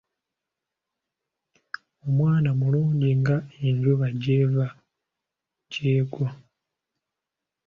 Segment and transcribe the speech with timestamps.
[2.05, 4.67] Omwana mulungi nga Enjuba gy'eva
[5.71, 6.29] gy'egwa.